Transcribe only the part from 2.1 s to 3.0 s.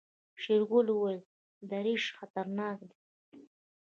خطرناکه ده.